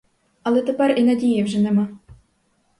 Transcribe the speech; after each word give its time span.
Але 0.43 0.61
тепер 0.61 0.95
і 0.99 1.03
надії 1.03 1.43
вже 1.43 1.59
нема. 1.59 1.87